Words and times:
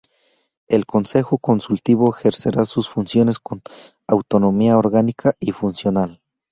El 0.67 0.87
Consejo 0.87 1.37
Consultivo 1.37 2.09
ejercerá 2.11 2.65
sus 2.65 2.89
funciones 2.89 3.37
con 3.37 3.61
autonomía 4.07 4.75
orgánica 4.79 5.35
y 5.39 5.51
funcional. 5.51 6.19